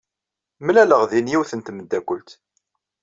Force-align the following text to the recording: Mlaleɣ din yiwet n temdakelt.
Mlaleɣ 0.65 1.01
din 1.11 1.31
yiwet 1.31 1.51
n 1.55 1.59
temdakelt. 1.61 2.29